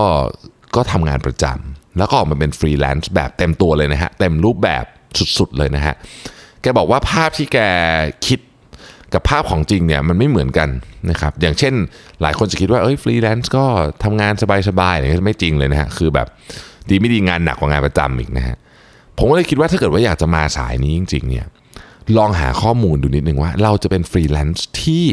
[0.77, 4.85] ก็ทำงานประจำแล้วก็ออกมาเป็นฟรีแลนซ์แบบเต็มตัวเลยนะฮะเต็มรูปแบบ
[5.39, 5.95] สุดๆเลยนะฮะ
[6.63, 7.59] แกบอกว่าภาพที่แก
[8.27, 8.41] คิด
[9.15, 10.69] กับภาพของจริงเนี่ยมันไม่เหมือนกัน
[11.11, 11.75] นะครับอย่างเช่น
[12.23, 13.65] หลายคนจะคิดว่าเอ้ยฟรีแลนซ์ก็
[14.05, 14.33] ทำงาน
[14.69, 16.27] สบายๆอะไรเงี้ยไม่จริงเลยนะฮะคือแบบ
[16.89, 18.57] ดีไม่ดีงานหนักกว่างานประจำอีกนะฮะ
[19.19, 21.47] ผมก็เลยคิดว่าถ้าเกิดว่าอยากจะมาสายนี้จริง ๆ เนี่ย
[22.17, 25.07] ลองหาข้อมูลดูนิดนึงว่า เราจะเป็นฟรีแลนซ์ที่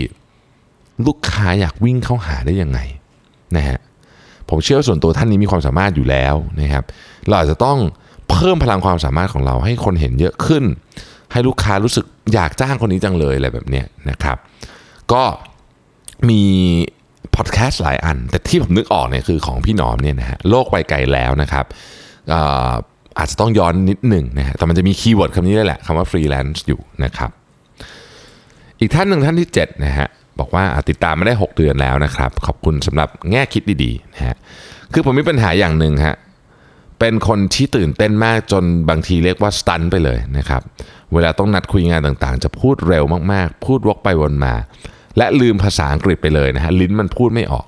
[1.05, 2.79] ลูกค้าอยากวิ่งเข้าหาได้ยังไง
[3.57, 3.79] นะฮะ
[4.50, 6.83] ผมเชื่อส่วนตัวท่านนี้มีความสามารถอยู่แล้วนะครับ
[7.27, 7.77] เราอาจจะต้อง
[8.29, 10.64] เพิ่มพลังความสามารถของเราให้คนเห็นเยอะขึ้น
[11.31, 14.38] ให้ลูกค้ารู้สึกอยากจ้างคนนี้จังเลยอะไรแบบนี้นะครับ
[15.14, 15.24] ก็
[16.29, 16.42] มี
[17.35, 21.66] พอดแคสต์หลายอัน แต่ที่ผมนึกออกเนี่ยคือของพี่หนอมเนี่ยนะฮะโลกไปไกลแล้วนะครับ
[23.17, 27.31] อาจจะต้องย้อนนิดหนึ่งนะฮะแต่มันจะมี keyword คำนี้ได้แหละคำว่าฟรีแลนซ์อยู่นะครับ
[28.79, 30.07] อีกท่านหนึ่งท่านที่7นะฮะ
[30.39, 34.35] บอกว่าติดตามมาได้ 6 เดือนแล้วนะครับ ขอบคุณสำหรับแง่คิดดีๆนะฮะ
[34.93, 36.15] คือผมมีปัญหาอย่างหนึ่งฮะ
[37.00, 40.61] เป็นคนที่ตื่นเต้นมากจนบางทีเรียกว่าสตันไปเลยนะครับ
[41.13, 44.53] เวลาต้องนัดคุยงานต่างๆ จะพูดเร็วมากๆ พูดวกไปวนมา
[45.17, 47.65] และลืมภาษาอังกฤษไปเลยนะฮะลิ้นมันพูดไม่ออก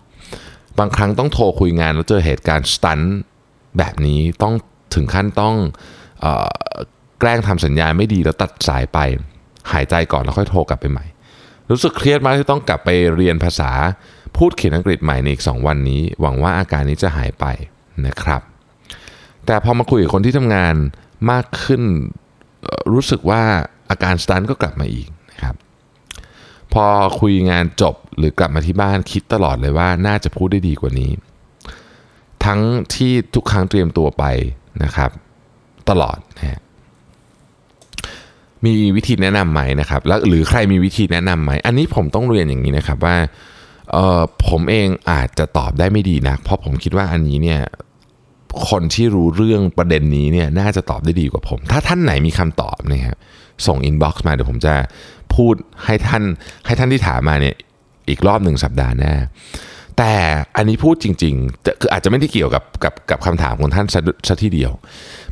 [0.79, 2.99] บางครั้งต้องโทรคุยงานแล้วเจอเหตุการณ์สตัน
[3.77, 4.53] แบบนี้ต้อง
[4.95, 5.55] ถึงขั้นต้อง
[6.23, 6.49] ออ
[7.19, 8.99] แกล้งทำสัญญาณไม่ดีแล้วตัดสายไป
[9.71, 11.05] หายใจก่อนแล้วค่อยโทรกลับไปใหม่
[11.69, 13.71] รู้สึกเครียดมากที่ต้องกลับไปเรียนภาษา
[14.37, 17.45] พูดเขียนอังกฤษใหม่ในอีก 2 วันนี้ หวังว่าอาการนี้จะหายไป
[18.05, 18.41] นะครับ
[19.45, 20.75] แต่พอมาคุยกับคนที่ทำงาน
[21.31, 21.83] มากขึ้น
[22.93, 23.41] รู้สึกว่า
[23.89, 25.55] อาการสตันก็กลับมาอีกนะครับ
[26.73, 26.85] พอ
[27.19, 31.11] คุยงานจบหรือกลับมาที่บ้านคิดตลอดเลยว่าน่าจะพูดได้ดีกว่านี้
[32.45, 32.59] ทั้ง
[32.95, 34.23] ที่ทุกครั้งเตรียมตัวไป
[34.83, 35.09] นะครับ
[35.89, 36.59] ตลอดนะฮะ
[38.65, 43.15] มีวิธีแนะนำไหมนะครับแล้วหรือใครมีวิธีแนะนำไหมอันนี้ผมต้องเรียนอย่างนี้นะครับว่า
[44.47, 47.59] ผมเองอาจจะตอบได้ไม่ดีนะเพราะผมคิดว่าอันนี้เนี่ย
[48.69, 53.15] คนที่รู้เรื่องประเด็นนี้เนี่ยน่าจะตอบได้ดีกว่าผม ถ้าท่านไหนมีคำตอบนะครับ
[53.67, 54.73] ส่ง inbox มาเดี๋ยวผมจะ
[55.35, 55.55] พูด
[55.85, 56.23] ให้ท่าน
[56.65, 57.55] ให้ท่านที่ถามมาเนี่ย
[58.09, 59.13] อีกรอบหนึ่งสัปดาห์หน้า
[60.01, 60.17] แต่
[60.57, 63.85] อันนี้พูดจริงๆคืออาจจะไม่ได้เกี่ยวกับกับกับคำถามของท่าน
[64.27, 64.71] ซะทีเดียว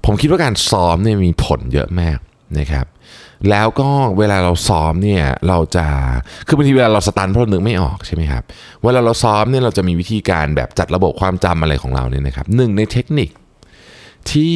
[0.05, 2.17] ผมคิดว่าการซ้อมเนี่ยมีผลเยอะมาก
[2.59, 2.85] นะครับ
[3.49, 5.85] แล้วก็เวลาเราซ้อมเนี่ยเราจะ
[6.47, 8.43] คือบางทีเวลาเรา stun เพราะนึกไม่ออกใช่ไหมครับ
[8.83, 13.29] เวลาเราซ้อมเนี่ยเราจะมีวิธีการแบบจัดระบบความจำอะไรของเราเนี่ยนะครับหนึ่งในเทคนิค
[14.31, 14.55] ที่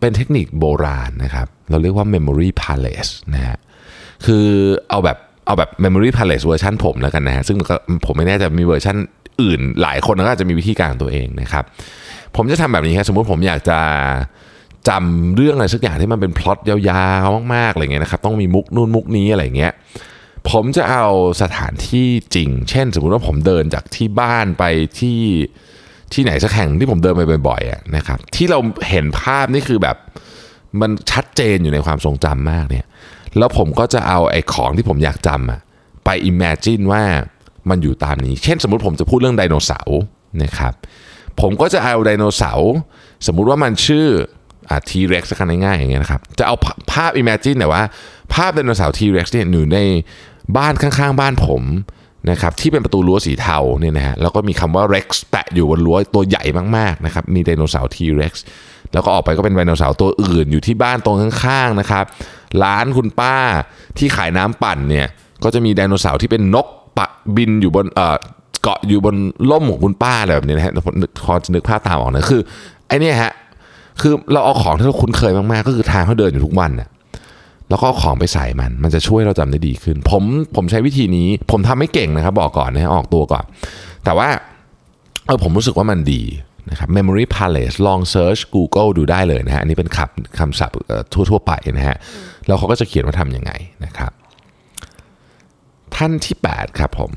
[0.00, 3.58] เป็นเทคนิคโบราณนะครับ เราเรียกว่า memory palace นะฮะ
[4.24, 4.46] คือ
[4.90, 7.58] เอาแบบเอาแบบ memory palace เวอร์ชันผมแล้วกันนะฮะซึ่ง
[8.06, 8.96] ผมไม่แน่ใจมีเวอร์ชัน
[9.40, 11.64] อื่น หลายคนก็อาจจะมีวิธีการของตัวเองนะครับ
[12.36, 13.78] ผมจะทำแบบนี้ครับสมมุติผมอยากจะ
[14.88, 16.76] จำเรื่องอะไรสักอย่างที่มันเป็นพล็อตยา
[17.24, 19.72] วๆมากๆอะไรเงี้ยนะครับต้องมีมุกนู่นมุกนี้อะไรเงี้ย
[20.50, 21.06] ผมจะเอา
[21.42, 24.64] สถานที่จริง เช่น สมมุติว่าผมเดินจากที่บ้านไป
[24.98, 25.20] ที่
[26.12, 29.96] ที่ไหนสักแห่งที่ผมเดินไปบ่อยๆนะครับ ที่เราเห็นภาพนี่คือแบบ
[30.80, 32.86] มันชัดเจนอยู่ในความทรงจำมากเนี่ย
[33.38, 35.60] แล้วผมก็จะเอาไอ้ของที่ผมอยากจำอะ
[36.04, 37.02] ไป imagine ว่า
[37.70, 40.00] มันอยู่ตามนี้ เช่นสมมติผมจะพูดเรื่องไดโนเสาร์
[40.42, 40.74] นะครับ
[41.40, 42.72] ผมก็จะเอาไดโนเสาร์
[43.26, 44.06] สมมุติว่ามันชื่อ
[44.88, 46.54] ทีเร็กซ์กันง่ายๆอย่างเงี้ยนะครับจะเอา
[46.92, 47.82] ภาพ imagine แต่ว่า
[48.34, 49.78] ภาพไดโนเสาร์ทีเร็กซ์เนี่ยอยู่ใน
[50.56, 51.62] บ้านข้างๆ บ้านผม
[52.30, 56.44] นะครับที่เป็นประตูรั้วสีเทาเนี่ยนะฮะแล้วก็มีคำว่า Rex แปะอยู่บนรั้วตัวใหญ่
[56.76, 58.44] มากๆนะครับมีไดโนเสาร์ทีเร็กซ์
[58.92, 62.04] แล้วก็ออกไปก็เป็นไดโนเสาร์ตัวอื่นอยู่ที่บ้านตรงข้างๆนะครับ
[62.64, 63.36] ร้านคุณป้า
[63.98, 65.06] ที่ขายน้ำปั่นเนี่ย
[65.44, 66.66] ก็จะมีไดโนเสาร์ที่เป็นนก
[66.98, 68.16] ปะบินอยู่บนเอ่อ
[68.62, 69.16] เกาะอยู่บน
[69.50, 70.72] ล่มของคุณป้าอะไรแบบนี้นะฮะ
[71.24, 72.42] พอจะนึกภาพตามออกนะคือ
[72.88, 73.32] ไอ้นี่ฮะ
[74.00, 76.88] คือเราเอาของที่เราคุ้นเคยมากๆ ก็คือทางเขาเดินอยู่ทุกวันเนี่ย
[77.68, 80.22] แล้วก็ของไปใส่มัน มันจะช่วยเราจำได้ดีขึ้น ผม
[80.56, 83.44] ผมใช้วิธีนี้ ผมทำไม่เก่งนะครับ บอกก่อนนะออกตัวก่อน
[84.04, 84.28] แต่ว่า
[85.26, 86.22] เออผมรู้สึกว่ามันดี
[86.70, 90.76] นะครับ memory palace ลอง search Google ดูได้เลยนะฮะอันนี้เป็นคำคำศัพท์
[91.30, 91.96] ทั่วๆไปนะฮะ
[92.46, 93.52] แล้วเขาก็จะเขียนว่าทำยังไง
[93.84, 94.12] นะครับ
[95.96, 97.12] ท่านที่ 8 ครับผม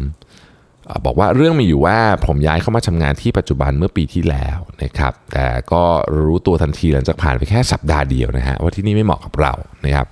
[1.06, 5.84] บอกว่าเรื่องมีอยู่ว่าผมย้ายเข้ามาทำงานที่ปัจจุบันเมื่อปีที่แล้วนะครับ แต่ก็
[6.24, 9.54] รู้ตัวทันทีหลังจากผ่านไปแค่สัปดาห์เดียวนะฮะว่าที่นี่ไม่เหมาะกับเรา
[9.86, 10.08] นะครับ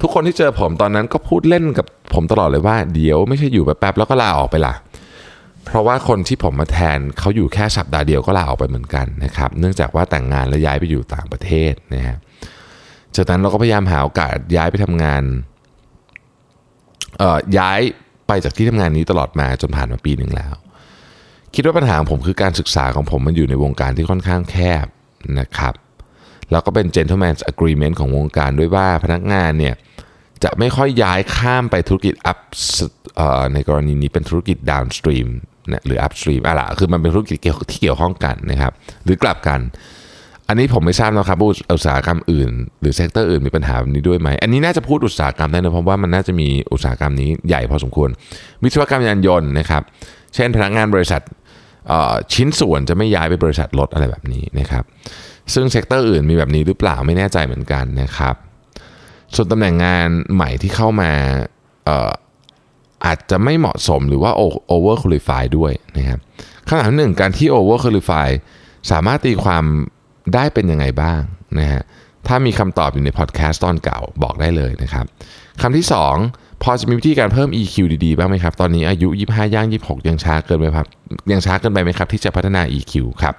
[0.00, 4.74] ทุกคนที่เจอผมตอนนั้นก็พูดเล่นกับผมตลอดเลยว่าเดี๋ยวไม่ใช่อยู่แป๊บๆแล้วก็ลาออกไปละ
[5.64, 12.16] เพราะว่าคนที่ผมมาแทนเขาอยู่แค่สัปดาห์เดียวก็ลาออกไปเหมือนกันนะครับเนื่องจากว่าแต่งงานแล้วย้ายไปอยู่ต่างประเทศนะฮะ
[13.16, 15.22] จากนั้นเราก็พยายามหาโอกาสย้ายไปทำงาน
[17.58, 17.80] ย้าย
[18.26, 20.54] ไปจากที่ทำงานนี้ตลอดมาจนผ่านมาปีหนึ่งแล้ว
[21.54, 24.86] คิดว่าปัญหาของผมคือการศึกษาของผมมันอยู่ในวงการที่ค่อนข้างแคบ
[25.40, 25.74] นะครับ
[26.50, 29.74] แล้วก็เป็น gentleman's agreement ของวงการด้วยว่าพนักงานเนี่ย
[30.44, 32.38] จะไม่ค่อยย้ายข้ามไปธุรกิจ up
[33.54, 35.28] ในกรณีนี้เป็นธุรกิจ downstream
[35.72, 37.38] นะหรือ upstream อะไรคือมันเป็นธุรกิจ
[37.70, 38.72] ที่เกี่ยวข้องกันนะครับ
[39.04, 39.60] หรือกลับกัน
[40.48, 48.08] อันนี้ผมไม่ทราบนะครับว่าอุตสาหกรรมอื่น หรือ sector อื่นมีปัญหาแบบนี้ด้วยไหม อันนี้น่าจะพูดอุตสาหกรรมได้นะเพราะว่ามันน่าจะมีอุตสาหกรรมนี้ใหญ่พอสมควร
[48.62, 49.82] วิศวกรรมยานยนต์นะครับ
[50.34, 51.22] เช่นพนักงานบริษัท
[52.34, 54.84] ชิ้นส่วนจะไม่ย้ายไปบริษัทรถอะไรแบบนี้นะครับ
[55.54, 58.34] ซึ่ง sector อื่นมีแบบนี้หรือเปล่าไม่แน่ใจเหมือนกันนะครับ
[59.34, 61.10] ส่วนตำแหน่งงานใหม่ที่เข้ามา
[63.06, 64.32] อาจจะไม่เหมาะสมหรือว่า
[64.70, 66.18] over qualify ด้วยนะครับ
[66.66, 68.28] คำถาหนึ่งการที่ over qualify
[68.90, 69.64] สามารถตีความ
[70.34, 71.20] ได้เป็นยังไงบ้าง
[71.58, 71.82] นะฮะ
[72.26, 75.06] ถ้ามีคำตอบอยู่ในพอดแคสต์ตอนเก่าบอกได้เลยนะครับ
[75.62, 75.86] คำที่
[76.24, 80.88] 2 พอจะมีวิธีการเพิ่ม EQ ดีๆ บ้างไหมครับ ตอนนี้อายุ 25 ย่าง 26 ยังช้าเกินไปครับ
[81.32, 83.34] ยังช้าเกินไปไหมครับ ที่จะพัฒนา EQ ครับ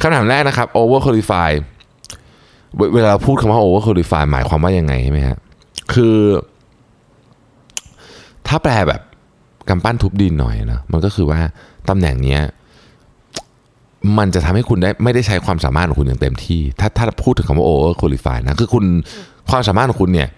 [0.00, 1.50] คำถามแรกนะครับ over qualify
[2.94, 5.38] เวลาพูดคำว่า over qualify หมายความว่ายังไงใช่ไหมฮะ
[5.94, 6.16] คือ
[8.48, 9.00] ถ้าแปลแบบ
[9.68, 11.40] กำปั้นทุบดินหน่อยนะมันก็คือว่า
[11.88, 12.40] ตำแหน่งเนี้ย
[14.18, 18.84] มันจะทำให้คุณได้ไม่ได้ใช้ความสามารถของคุณอย่างเต็มที่ ถ้าถ้าพูดถึงคำว่า over qualify นะคือคุณ
[19.50, 20.28] ความสามารถของคุณเนี่ย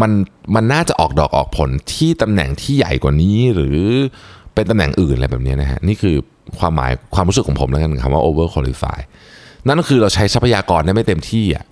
[0.00, 0.10] มัน
[0.54, 3.78] มันน่าจะออกดอกออกผลที่ตำแหน่งที่ใหญ่กว่านี้ หรือ
[4.54, 6.16] เป็นตำแหน่งอื่นอะไรแบบนี้นะฮะนี่คือ
[6.58, 8.98] ความหมายความรู้สึกของผมแล้วกันคำว่า over qualify
[9.66, 11.64] นั่นก็คือเราใช้ทรัพยากรได้ไม่เต็มที่อะ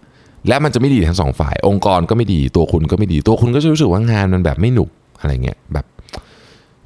[0.48, 5.86] และมันจะไม่ดีทั้งสองฝ่าย องค์กรก็ไม่ดีตัวคุณก็ไม่ดีตัวคุณก็จะรู้สึกว่างานมันแบบไม่หนุกอะไรเงี้ยแบบ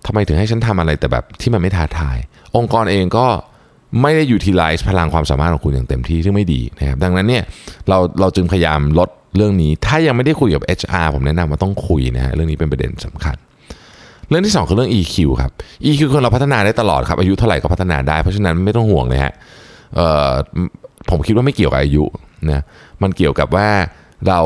[0.07, 2.17] ทำไมถึงให้ฉันทำอะไรแต่แบบที่มันไม่ท้าทาย
[2.57, 3.27] องค์กรเองก็
[4.03, 7.43] ไม่ได้ยูทิลไลซ์พลังความสามารถของคุณอย่างเต็มที่ซึ่งไม่ดีนะครับดังนั้นเนี่ย
[7.89, 13.37] เราเราจึงพยายามลดเรื่องนี้ ถ้ายังไม่ได้คุยกับ HR ผมแนะนำว่าต้องคุยนะฮะเรื่องนี้เป็นประเด็นสำคัญ
[14.29, 15.53] เรื่องที่ 2 คือเรื่อง EQ ครับ
[15.87, 19.33] EQ คนเราพัฒนาได้ตลอดครับอายุเท่าไหร่ก็พัฒนาได้เพราะฉะนั้นไม่ต้องห่วงเลยฮะ
[21.11, 22.05] ผมคิดว่าไม่เกี่ยวกับอายุ
[22.51, 22.63] นะ
[23.03, 23.69] มันเกี่ยวกับว่า
[24.29, 24.41] เรา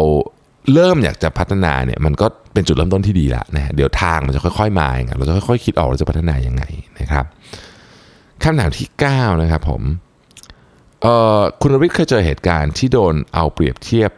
[0.74, 6.62] เริ่มอยากจะพัฒนาเนี่ยมันก็เป็นจุดเริ่มต้นที่ดีละนะเดี๋ยวทางมันจะค่อยๆมาอย่างเราจะค่อยๆคิดออกเราจะพัฒนายังไง
[7.00, 7.24] นะครับ
[8.44, 9.82] คำถามที่ 9 นะครับผม
[11.60, 14.10] คุณรวิทย์เคยเจอเหตุการณ์ที่โดนเอาเปรียบเทียบ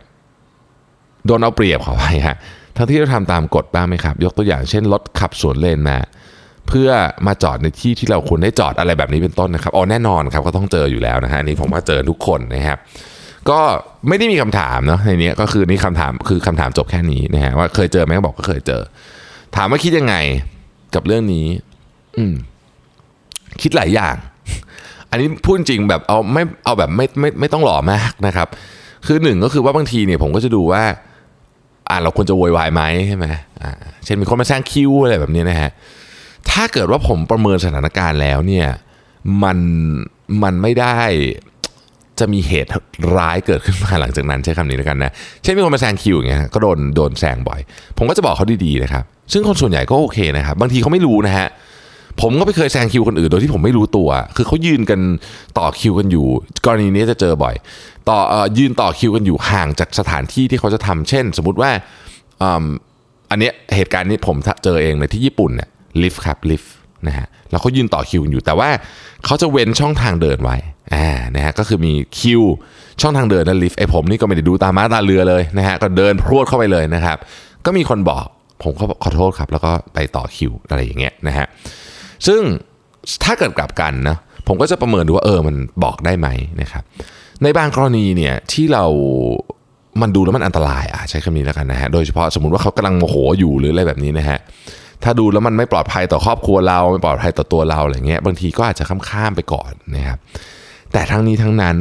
[1.27, 2.37] โดนเอาเปรียบขอไปฮะ
[2.77, 5.99] ทั้งที่เราทำตามกฎบ้างไหมครับ ยกตัวอย่างเช่นรถขับสวนเลนมา
[6.69, 6.91] เพื่อ
[7.27, 12.79] มาจอดในที่ที่เราควรได้จอดอะไรแบบนี้เป็นต้นนะครับอ๋อแน่นอนครับก็ต้องเจออยู่แล้วนะฮะนี่ผมว่าเจอทุกคนนะครับ
[13.51, 13.61] ก็
[14.09, 18.83] ไม่ได้มีคำถามเนาะในนี้ก็คือนี่คำถามคือคำถามจบแค่นี้นะฮะว่าเคยเจอไหมก็บอกก็เคยเจอ
[19.57, 20.15] ถามว่าคิดยังไง
[20.95, 21.47] กับเรื่องนี้
[22.19, 22.35] อืม
[23.61, 24.15] คิดหลายอย่าง
[25.11, 28.49] อันนี้พูดจริงแบบเอาไม่เอาแบบไม่ไม่ไม่ต้องหล่อมากนะครับ
[29.07, 30.83] คือหนึ่งก็คือว่าบางทีเนี่ยผมก็จะดูว่า
[31.89, 33.27] อ่าเราควรจะโวยวายไหมใช่ไหม
[33.63, 33.73] อ่า
[34.05, 35.71] เช่นมีคนมาสร้างคิวอะไรแบบนี้นะฮะ
[36.51, 38.67] ถ้าเกิดว่าผมประเมินสถานการณ์แล้วเนี่ย
[39.43, 39.59] มัน
[40.43, 40.99] มันไม่ได้
[42.21, 42.71] จะมีเหตุ
[43.17, 45.13] ร้ายเกิดขึ้นมาหลังจากนั้นใช้คำนี้แล้วกันนะ
[45.43, 47.61] เช่นมีคนมาแซงคิวอย่างเงี้ยก็โดนโดนแซงบ่อย
[47.99, 51.49] ผมก็จะบอกเขาดีๆนะครับ ซึ่งคนส่วนใหญ่ก็โอเคนะครับ บางทีเขาไม่รู้นะฮะ
[52.21, 55.01] ผมก็ไม่เคยแซงคิวคนอื่นโดยที่ผมไม่รู้ตัว คือเขายืนกัน
[55.59, 56.27] ต่อคิวกันอยู่
[56.67, 57.55] กรณีนี้จะเจอบ่อย
[58.09, 61.71] ต่ออยืนต่อคิวกันอยู่ห่างจากสถานที่ที่เขาจะทำเช่น สมมติว่า
[63.31, 65.69] อันนี้เหตุการณ์นี้ผมเจอเองเลยที่ญี่ปุ่นเนี่ย
[66.03, 66.73] ลิฟต์ครับลิฟต์
[67.07, 68.71] นะฮะแล้วเขายืนต่อคิวกันอยู่แต่ว่า
[69.25, 70.57] เขาจะเว้นช่องทางเดินไว้
[70.95, 72.43] อ่านะฮะก็คือมีคิว
[73.01, 77.19] ช่องทางเดินและลิฟต์ไอ้ผมนี่ก็ไม่ได้ดูตาม้าตาเรือเลยนะฮะก็เดินพรวดเข้าไปเลยนะครับ
[77.67, 78.25] ก็มีคนบอก
[78.63, 81.47] ผมก็ขอโทษครับ แล้วก็ไปต่อคิวอะไรอย่างเงี้ยนะฮะ
[82.27, 82.43] ซึ่ง
[83.25, 84.17] ถ้าเกิดกลับกันนะ
[84.49, 86.29] ผมก็จะประเมินดูว่าเออมันบอกได้ไหม
[86.61, 86.83] นะครับ
[87.43, 88.85] ในบางกรณีเนี่ยที่เรา
[90.01, 94.39] มันดูแล้วมันอันตรายอะใช้คำนี้แล้วกันนะฮะโดยเฉพาะสมมติว่าเขากำลังโมโหอยู่หรืออะไรแบบนี้นะฮะ
[95.03, 100.19] ถ้าดูแล้วมันไม่ปลอดภัยต่อครอบครัวเราไม่ปลอดภัยต่อตัวเราอะไรเงี้ยบางทีก็อาจจะข้ามๆไปก่อนนะครับ
[100.93, 101.77] แต่ทั้งนี้ทั้งนั้น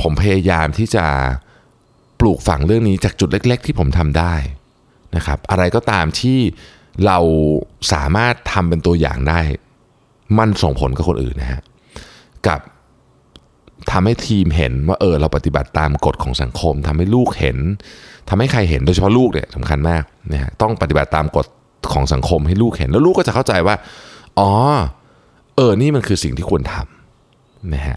[0.00, 1.06] ผมพยายามที่จะ
[2.20, 4.34] ปลูกฝังเรื่องนี้จากจุดเล็ก ๆ ที่ผมทำได้
[5.16, 6.38] นะครับอะไรก็ตามที่
[7.06, 7.18] เรา
[7.92, 9.40] สามารถทำเป็นตัวอย่างได้
[10.38, 11.62] มันส่งผลกับคนอื่นนะฮะ
[12.46, 12.60] กับ
[13.90, 17.58] ทำให้ทีมเห็นว่าเออเราปฏิบัติตามกฎของสังคมทำให้ลูกเห็น
[18.28, 21.46] ทำให้ใครเห็นโดยเฉพาะลูกเนี่ยสำคัญมากนะฮะต้องปฏิบัติตามกฎ
[21.92, 23.74] ของสังคมให้ลูกเห็น แล้วลูกก็จะเข้าใจว่า
[24.38, 24.50] อ๋อ
[25.56, 27.96] เออนี่มันคือสิ่งที่ควรทำนะฮะ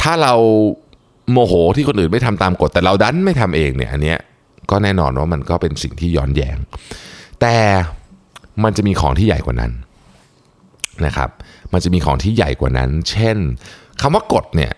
[0.00, 0.34] ถ้าเรา
[1.32, 4.18] โมโหที่คนอื่นไม่ทำตามกฎแต่เราดันไม่ทำเองเนี่ยอันเนี้ย
[4.70, 6.56] ก็แน่นอนว่ามันก็เป็นสิ่งที่ย้อนแยง
[7.40, 7.56] แต่
[8.64, 9.72] มันจะมีของที่ใหญ่กว่านั้น
[11.06, 11.30] นะครับ
[11.72, 13.36] มันจะมีของที่ใหญ่กว่านั้น เช่น
[14.00, 14.72] คำว่ากฎเนี่ย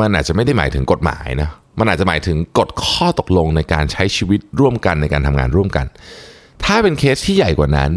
[0.00, 5.86] มันอาจจะไม่ได้หมายถึงกฎหมายนะ มันอาจจะหมายถึงกฎข้อตกลงในการใช้ชีวิตร่วมกันในการทำงานร่วมกัน
[6.64, 7.90] ถ้าเป็นเคสที่ใหญ่กว่านั้น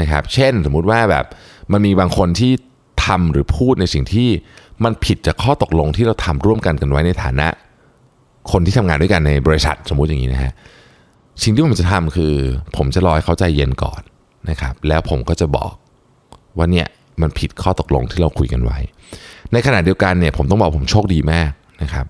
[0.00, 1.24] นะครับ เช่นสมมุติว่าแบบ
[1.72, 2.52] มันมีบางคนที่
[3.06, 4.28] ทำหรือพูดในสิ่งที่
[4.84, 7.48] มันผิดจากข้อตกลงที่เราทำร่วมกันกันไว้ในฐานะ
[8.52, 10.52] คนที่ทำงานด้วยกันในบริษัทสมมุติอย่างนี้นะฮะ
[11.42, 12.34] สิ่งที่ผมจะทำคือ
[12.76, 14.00] ผมจะรอให้เขาใจเย็นก่อน
[14.50, 15.72] นะครับแล้วผมก็จะบอก
[16.56, 16.86] ว่าเนี่ย
[17.20, 18.78] มันผิดข้อตกลงที่เราคุยกันไว้
[19.52, 21.50] ในขณะเดียวกันเนี่ยผมต้องบอกผมโชคดีมาก
[21.82, 22.06] นะครับ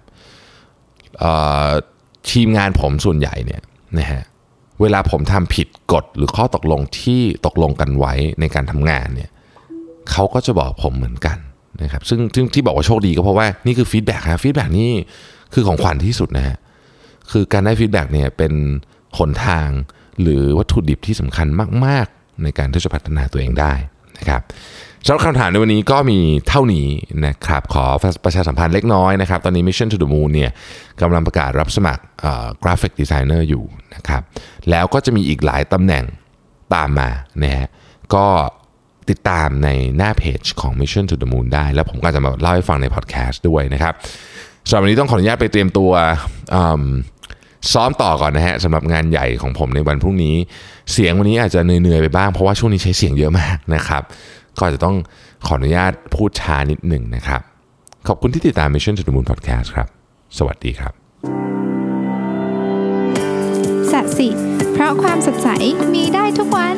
[2.31, 3.62] ทีมงานผมส่วนใหญ่เนี่ย
[3.99, 4.23] นะฮะ
[4.81, 9.31] เวลาผมทำผิดกฎหรือข้อตกลงที่ตกลงกันไว้ในการทำงานเนี่ย
[10.11, 11.38] เขาก็จะบอกผมเหมือนกัน
[11.83, 14.92] นะครับซึ่งซึ่งที่บอกว่าโชคดีก็เพราะว่านี่คือ feedback ครับ feedback นี่
[15.55, 16.57] คือของขวัญที่สุดนะฮะ
[17.31, 18.53] คือการได้ feedback เนี่ยเป็น
[19.18, 19.68] หนทาง
[20.23, 21.47] หรือวัตถุดิบที่สำคัญ
[21.87, 22.07] มาก
[22.42, 23.73] ในการที่จะพัฒนาตัวเองได้
[24.18, 24.42] นะครับ
[25.07, 26.18] สำหรับคำถามในวันนี้ก็มี
[26.49, 26.88] เท่านี้
[27.27, 27.87] นะครับขอ
[28.25, 30.51] ประชาสัมพันธ์เล็กน้อยนะครับ ตอนนี้ Mission to the Moon เนี่ย
[31.01, 32.03] กำลังประกาศรับสมัคร
[32.62, 34.23] graphic designer อยู่นะครับ
[34.70, 36.05] แล้วก็จะมีอีกหลายตำแหน่ง
[36.75, 37.11] ตามมา
[37.42, 37.68] นะฮะ
[38.14, 38.27] ก็
[39.11, 43.94] ติดตามในหน้าเพจของ Mission to the Moon ได้ แล้วผมก็จะมาเล่าให้ฟังในพอดแคสต์ด้วยนะครับ
[44.68, 45.90] สำหรับวันนี้ต้องขออนุญาตไปเตรียมตัว
[47.72, 50.37] ซ้อมต่อก่อนนะฮะสำหรับงานใหญ่ของผมในวันพรุ่งนี้
[50.92, 54.03] เสียงวันนี้อาจจะเหนื่อยๆไปบ้างเพราะว่าช่วงนี้ใช้เสียงเยอะมากนะครับ
[54.59, 54.96] ก็จะต้อง
[55.46, 57.40] ขออนุญาตพูดช้านิดหนึ่งนะครับ
[58.09, 59.88] ขอบคุณที่ติดตาม Mission to the Moon Podcast ครับ
[60.38, 60.92] สวัสดีครับ
[63.92, 64.29] สัสิ
[64.72, 65.48] เพราะความสดใส
[65.94, 66.77] มีได้ทุกวัน